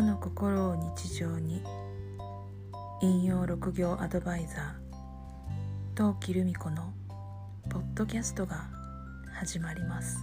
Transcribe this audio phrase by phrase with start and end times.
[0.00, 1.62] 和の心を日常に。
[3.02, 5.94] 引用六行アドバイザー。
[5.94, 6.94] 陶器留美子の
[7.68, 8.70] ポッドキャストが
[9.34, 10.18] 始まります。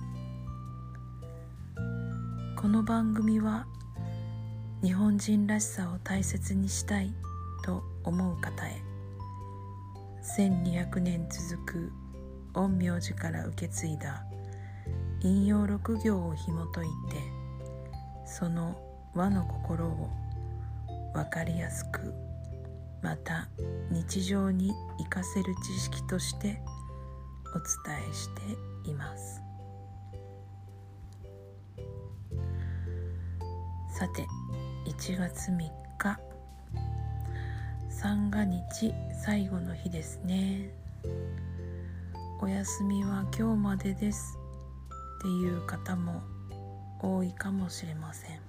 [2.55, 3.67] この番組は
[4.81, 7.13] 日本人らしさを大切にしたい
[7.63, 8.81] と思う方へ
[10.39, 11.91] 1200年続く
[12.53, 14.25] 陰陽師から受け継いだ
[15.21, 17.17] 引用六行を紐解いて
[18.25, 18.86] その
[19.17, 20.09] 和の心を
[21.13, 22.13] 分かりやすく
[23.01, 23.49] また
[23.89, 26.61] 日常に生かせる知識として
[27.55, 27.59] お
[27.89, 28.29] 伝えし
[28.83, 29.41] ています。
[33.97, 34.27] さて
[34.85, 35.57] 1月3
[35.97, 36.19] 日。
[37.89, 38.93] 三が日
[39.25, 40.69] 最後の日ですね。
[42.39, 44.37] お休みは今日までです
[45.19, 46.21] っていう方も
[46.99, 48.46] 多いかもしれません。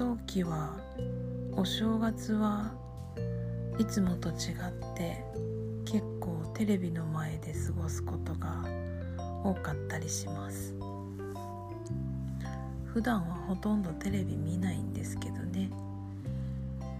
[0.00, 0.78] 冬季は
[1.52, 2.72] お正月は
[3.78, 4.34] いつもと違っ
[4.96, 5.22] て
[5.84, 8.64] 結構テレビの前で過ごすことが
[9.44, 10.74] 多かったりします。
[12.86, 15.70] 普段はほとんどテレビ見ないんですけどね。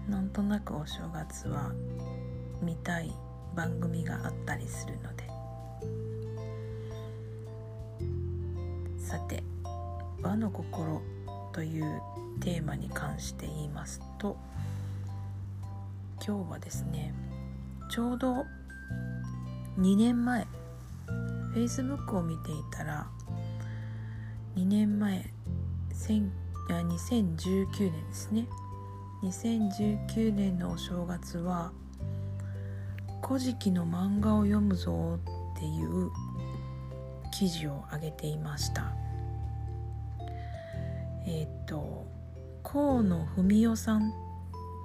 [0.07, 1.71] なんとなくお正月は
[2.61, 3.11] 見たい
[3.55, 5.23] 番組があったりするので。
[8.99, 9.43] さて
[10.21, 11.01] 「和の心」
[11.53, 12.01] という
[12.39, 14.37] テーマに関して言いますと
[16.25, 17.13] 今日はですね
[17.89, 18.45] ちょうど
[19.77, 20.47] 2年前
[21.53, 23.07] Facebook を見ていたら
[24.55, 25.31] 2年前
[26.69, 28.47] 2019年ですね。
[29.23, 31.71] 2019年のお正月は
[33.23, 35.19] 「古事記」の漫画を読むぞ
[35.55, 36.09] っていう
[37.31, 39.00] 記事を上げていました。
[41.25, 42.07] えっ、と
[42.63, 44.11] 河野文代さんっ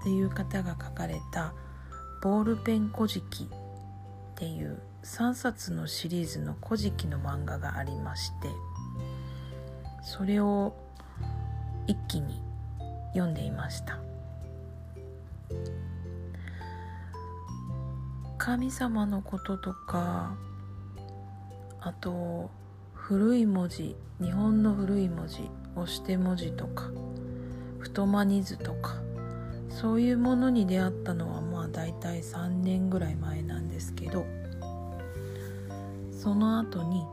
[0.03, 1.55] ていう方が書かれた
[2.23, 8.49] 「ボールペン古事記」っていう3冊のシリーズの「古事記」の漫画がありまして
[10.03, 10.75] それを
[11.87, 12.43] 一気に
[13.13, 13.99] 読んでいました。
[18.39, 20.37] 神様のこととか
[21.81, 22.49] あと
[22.95, 26.91] 古い文字日本の古い文字押して文字とか
[27.79, 28.97] 太マニ図とか
[29.69, 34.27] そういうものに出会ったのはまあ大体3年ぐらい前なんですけど
[36.11, 37.05] その後に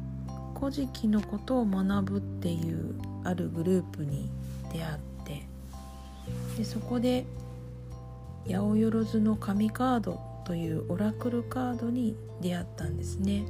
[0.58, 4.30] 「古事記」のことを学ぶっていうあるグループに
[4.72, 5.46] 出会って
[6.56, 7.26] でそこで
[8.48, 13.44] 八百万の神カードというオラクルカードに出会ったんですね。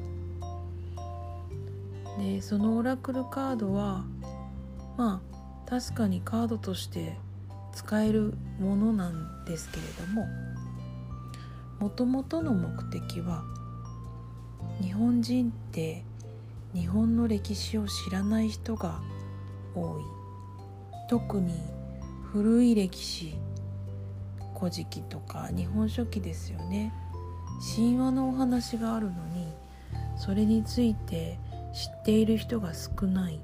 [2.18, 4.04] でそのオラクルカードは
[4.96, 7.18] まあ確かにカードとして
[7.72, 10.26] 使えるものなんですけれども
[11.80, 13.44] もともとの目的は
[14.80, 16.04] 日本人って
[16.74, 19.00] 日本の歴史を知らない人が
[19.74, 20.16] 多い。
[21.08, 21.54] 特に
[22.32, 23.36] 古い歴史
[24.58, 26.92] 古事記とか日本書紀ですよね。
[27.74, 29.46] 神話のお話があるのに
[30.18, 31.38] それについて
[31.72, 33.40] 知っている人が少ない。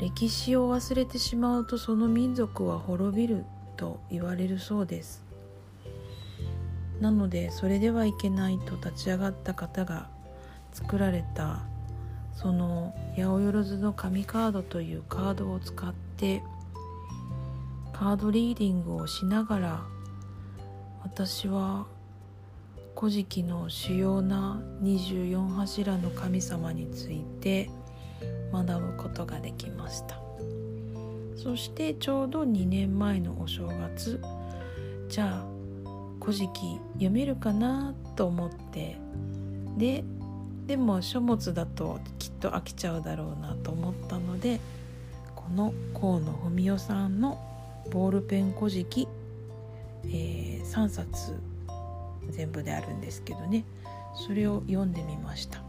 [0.00, 3.44] 歴史を忘れてしまうとその民族は滅びる
[3.76, 5.22] と言われるそうです。
[7.00, 10.08] なのでそれではいけないと立ち上がった方が
[10.72, 11.60] 作られた
[12.34, 16.42] その八百万の紙カードというカードを使って
[17.92, 19.80] カードリーディングをしながら
[21.02, 21.86] 私は
[22.98, 27.70] 「古事記」の主要な24柱の神様について
[28.52, 30.20] 学ぶことができました。
[31.36, 34.20] そしてちょうど2年前のお正月。
[35.08, 35.46] じゃあ
[36.20, 38.96] 「古事記」読めるかなと思って。
[39.76, 40.04] で
[40.66, 44.60] でも書物だときっと飽きちゃうだろうなと思ったので
[45.34, 47.40] この河野文代さんの
[47.90, 49.08] 「ボールペン古事記」
[50.06, 51.34] えー、3冊
[52.30, 53.64] 全部であるんですけどね。
[54.14, 55.62] それを読んでみました。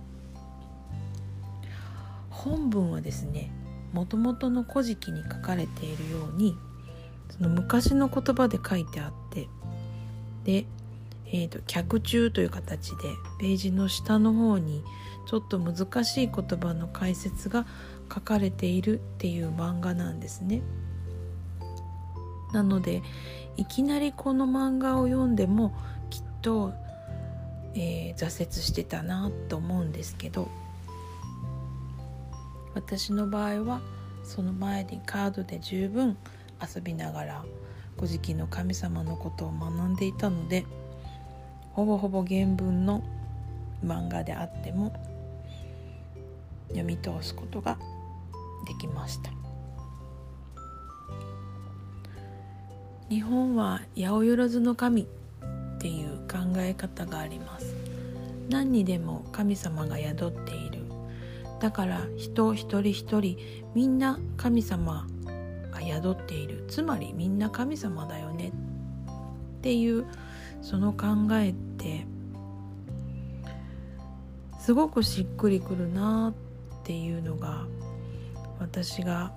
[2.44, 3.52] 本文はですね
[3.94, 6.58] もともとの古事記に書かれているように
[7.30, 9.48] その昔の言葉で書いてあって
[10.44, 10.66] で、
[11.28, 12.96] えーと、脚注という形で
[13.40, 14.84] ページの下の方に
[15.28, 17.66] ちょっと難しい言葉の解説が
[18.14, 20.62] 書かれているっていう漫画なんですね。
[22.52, 23.02] なので
[23.56, 25.74] いきなりこの漫画を読んでも
[26.10, 26.74] きっと、
[27.76, 30.50] えー、挫折してたなと思うんですけど
[32.74, 33.82] 私の場合は
[34.24, 36.18] その前にカードで十分
[36.62, 37.46] 遊びながら
[37.96, 40.66] 古事記の神様のことを学んでいたので
[41.74, 43.04] ほぼほぼ原文の
[43.84, 44.94] 漫画であっても
[46.70, 47.78] 読み通すことが
[48.68, 49.32] できました。
[53.10, 55.06] 日本は八百万の神っ
[55.80, 57.76] ていう考え方があります。
[58.50, 60.91] 何にでも神様が宿っている
[61.62, 63.38] だから人一人一人
[63.74, 65.08] みんな神様
[65.72, 66.66] が宿っている。
[66.68, 68.50] つまりみんな神様だよね。
[68.50, 70.06] っていう。
[70.62, 72.06] その考えって
[74.60, 76.34] すごくしっくりくるな
[76.82, 77.66] っていうのが
[78.60, 79.32] 私が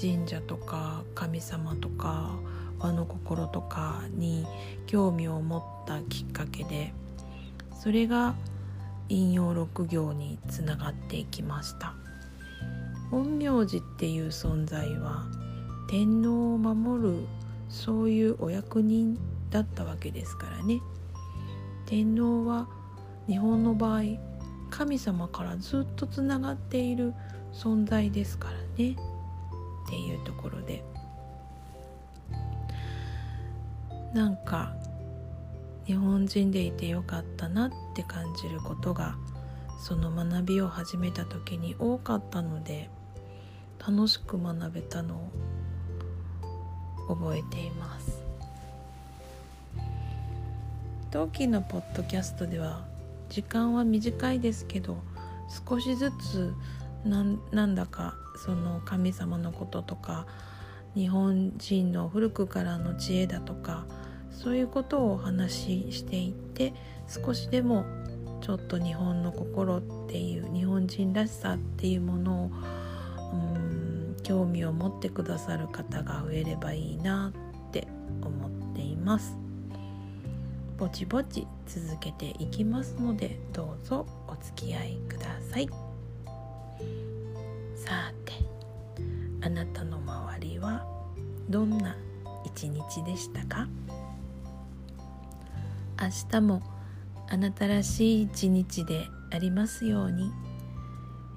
[0.00, 2.30] 神社とか神様とか
[2.78, 4.46] 和の心とかに
[4.86, 6.94] 興味を持ったきっかけで
[7.74, 8.34] それが
[9.10, 11.94] 引用六行につながっていきました。
[13.10, 15.26] 陰陽師っていう存在は
[15.88, 17.26] 天皇を守る
[17.68, 19.18] そういうお役人
[19.50, 20.80] だったわけですからね。
[21.86, 22.68] 天皇は
[23.26, 24.02] 日本の場合
[24.70, 27.12] 神様からずっとつながっている
[27.52, 28.96] 存在ですからね。
[29.86, 30.84] っていうところで。
[34.14, 34.72] なんか
[35.90, 39.16] 日本人でいてよかったなって感じることが
[39.76, 42.88] その学びを始めた時に多かったので
[43.84, 45.16] 楽しく学べたの
[47.08, 48.22] を覚えています。
[51.10, 52.84] 同期のポッドキャストでは
[53.28, 55.02] 時間は短いですけど
[55.68, 56.54] 少しずつ
[57.04, 57.24] な
[57.66, 60.28] んだかその神様のこととか
[60.94, 63.86] 日本人の古くからの知恵だとか
[64.30, 66.72] そういうことをお話ししていって
[67.08, 67.84] 少しでも
[68.40, 72.50] ちょっと日本の心っていう日本人らしさっていうものを
[73.32, 77.32] うん興味を持ってくださる方が増えればいいな
[77.68, 77.86] って
[78.22, 79.36] 思っています。
[80.80, 85.68] ぼちぼち続けていきますのでどうぞお付き合いください
[87.76, 88.32] さて
[89.42, 90.86] あなたの周りは
[91.50, 91.94] どんな
[92.46, 93.68] 一日でしたか？
[96.00, 96.62] 明日も
[97.28, 100.32] あなたらしい一日でありますように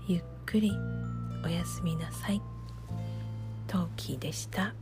[0.08, 0.72] ゆっくり
[1.44, 2.42] おやすみなさい
[3.68, 4.74] トーキーでした。